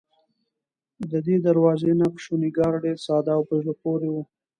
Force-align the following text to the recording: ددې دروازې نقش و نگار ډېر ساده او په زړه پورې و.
ددې 1.11 1.35
دروازې 1.47 1.91
نقش 2.01 2.23
و 2.31 2.35
نگار 2.43 2.73
ډېر 2.83 2.97
ساده 3.05 3.31
او 3.37 3.41
په 3.49 3.55
زړه 3.61 3.73
پورې 3.81 4.09
و. 4.11 4.15